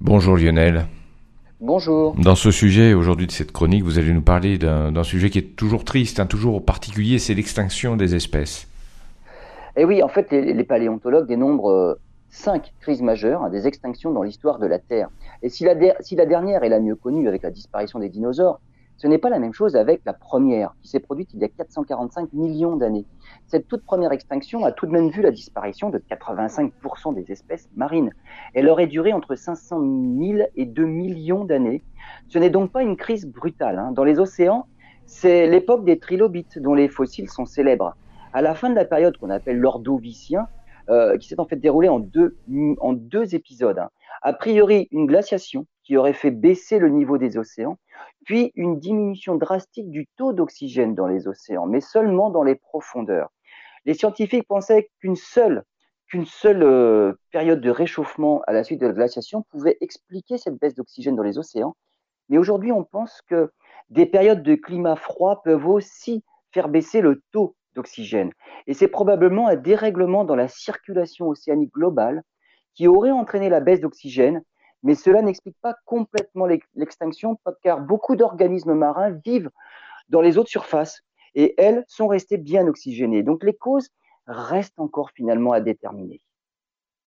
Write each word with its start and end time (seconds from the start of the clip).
Bonjour 0.00 0.36
Lionel. 0.36 0.86
Bonjour. 1.60 2.14
Dans 2.14 2.36
ce 2.36 2.52
sujet, 2.52 2.94
aujourd'hui 2.94 3.26
de 3.26 3.32
cette 3.32 3.50
chronique, 3.50 3.82
vous 3.82 3.98
allez 3.98 4.12
nous 4.12 4.22
parler 4.22 4.56
d'un 4.56 5.02
sujet 5.02 5.28
qui 5.28 5.38
est 5.38 5.56
toujours 5.56 5.84
triste, 5.84 6.20
hein, 6.20 6.26
toujours 6.26 6.64
particulier, 6.64 7.18
c'est 7.18 7.34
l'extinction 7.34 7.96
des 7.96 8.14
espèces. 8.14 8.68
Eh 9.76 9.84
oui, 9.84 10.00
en 10.04 10.08
fait, 10.08 10.30
les, 10.30 10.62
paléontologues 10.62 11.26
dénombrent 11.26 11.72
euh, 11.72 12.00
cinq 12.30 12.72
crises 12.80 13.02
majeures, 13.02 13.42
hein, 13.42 13.50
des 13.50 13.66
extinctions 13.66 14.12
dans 14.12 14.22
l'histoire 14.22 14.60
de 14.60 14.68
la 14.68 14.78
Terre. 14.78 15.08
Et 15.42 15.48
si 15.48 15.64
la, 15.64 15.74
si 15.98 16.14
la 16.14 16.26
dernière 16.26 16.62
est 16.62 16.68
la 16.68 16.78
mieux 16.78 16.94
connue 16.94 17.26
avec 17.26 17.42
la 17.42 17.50
disparition 17.50 17.98
des 17.98 18.08
dinosaures, 18.08 18.60
ce 18.98 19.06
n'est 19.06 19.18
pas 19.18 19.30
la 19.30 19.38
même 19.38 19.54
chose 19.54 19.76
avec 19.76 20.02
la 20.04 20.12
première, 20.12 20.74
qui 20.82 20.88
s'est 20.88 20.98
produite 20.98 21.30
il 21.32 21.40
y 21.40 21.44
a 21.44 21.48
445 21.48 22.32
millions 22.32 22.76
d'années. 22.76 23.06
Cette 23.46 23.68
toute 23.68 23.84
première 23.84 24.10
extinction 24.10 24.64
a 24.64 24.72
tout 24.72 24.86
de 24.86 24.90
même 24.90 25.08
vu 25.08 25.22
la 25.22 25.30
disparition 25.30 25.88
de 25.88 25.98
85% 25.98 27.14
des 27.14 27.30
espèces 27.30 27.68
marines. 27.76 28.12
Elle 28.54 28.68
aurait 28.68 28.88
duré 28.88 29.12
entre 29.12 29.36
500 29.36 29.80
000 29.80 30.48
et 30.56 30.66
2 30.66 30.84
millions 30.84 31.44
d'années. 31.44 31.84
Ce 32.28 32.38
n'est 32.38 32.50
donc 32.50 32.72
pas 32.72 32.82
une 32.82 32.96
crise 32.96 33.24
brutale. 33.24 33.78
Hein. 33.78 33.92
Dans 33.92 34.02
les 34.02 34.18
océans, 34.18 34.66
c'est 35.06 35.46
l'époque 35.46 35.84
des 35.84 36.00
trilobites 36.00 36.58
dont 36.58 36.74
les 36.74 36.88
fossiles 36.88 37.30
sont 37.30 37.46
célèbres. 37.46 37.94
À 38.32 38.42
la 38.42 38.56
fin 38.56 38.68
de 38.68 38.74
la 38.74 38.84
période 38.84 39.16
qu'on 39.16 39.30
appelle 39.30 39.58
l'ordovicien, 39.58 40.48
euh, 40.90 41.16
qui 41.18 41.28
s'est 41.28 41.38
en 41.38 41.46
fait 41.46 41.56
déroulée 41.56 41.88
en 41.88 42.00
deux, 42.00 42.36
en 42.80 42.94
deux 42.94 43.36
épisodes. 43.36 43.78
Hein. 43.78 43.90
A 44.22 44.32
priori, 44.32 44.88
une 44.90 45.06
glaciation 45.06 45.66
qui 45.88 45.96
aurait 45.96 46.12
fait 46.12 46.30
baisser 46.30 46.78
le 46.78 46.90
niveau 46.90 47.16
des 47.16 47.38
océans, 47.38 47.78
puis 48.26 48.52
une 48.56 48.78
diminution 48.78 49.36
drastique 49.36 49.88
du 49.88 50.06
taux 50.18 50.34
d'oxygène 50.34 50.94
dans 50.94 51.06
les 51.06 51.26
océans, 51.26 51.64
mais 51.64 51.80
seulement 51.80 52.28
dans 52.28 52.42
les 52.42 52.56
profondeurs. 52.56 53.32
Les 53.86 53.94
scientifiques 53.94 54.46
pensaient 54.46 54.90
qu'une 55.00 55.16
seule, 55.16 55.64
euh, 56.44 57.14
période 57.30 57.62
de 57.62 57.70
réchauffement 57.70 58.42
à 58.46 58.52
la 58.52 58.64
suite 58.64 58.82
de 58.82 58.86
la 58.86 58.92
glaciation 58.92 59.46
pouvait 59.50 59.78
expliquer 59.80 60.36
cette 60.36 60.58
baisse 60.60 60.74
d'oxygène 60.74 61.16
dans 61.16 61.22
les 61.22 61.38
océans, 61.38 61.74
mais 62.28 62.36
aujourd'hui 62.36 62.70
on 62.70 62.84
pense 62.84 63.22
que 63.26 63.50
des 63.88 64.04
périodes 64.04 64.42
de 64.42 64.56
climat 64.56 64.96
froid 64.96 65.40
peuvent 65.42 65.66
aussi 65.66 66.22
faire 66.52 66.68
baisser 66.68 67.00
le 67.00 67.22
taux 67.32 67.56
d'oxygène. 67.74 68.32
Et 68.66 68.74
c'est 68.74 68.88
probablement 68.88 69.48
un 69.48 69.56
dérèglement 69.56 70.24
dans 70.24 70.36
la 70.36 70.48
circulation 70.48 71.28
océanique 71.28 71.72
globale 71.72 72.24
qui 72.74 72.88
aurait 72.88 73.10
entraîné 73.10 73.48
la 73.48 73.60
baisse 73.60 73.80
d'oxygène 73.80 74.42
mais 74.82 74.94
cela 74.94 75.22
n'explique 75.22 75.56
pas 75.60 75.74
complètement 75.84 76.46
l'extinction, 76.74 77.38
car 77.62 77.80
beaucoup 77.80 78.16
d'organismes 78.16 78.74
marins 78.74 79.10
vivent 79.10 79.50
dans 80.08 80.20
les 80.20 80.38
eaux 80.38 80.44
de 80.44 80.48
surface 80.48 81.02
et 81.34 81.54
elles 81.58 81.84
sont 81.88 82.06
restées 82.06 82.38
bien 82.38 82.66
oxygénées. 82.66 83.22
Donc 83.22 83.44
les 83.44 83.54
causes 83.54 83.90
restent 84.26 84.78
encore 84.78 85.10
finalement 85.10 85.52
à 85.52 85.60
déterminer. 85.60 86.20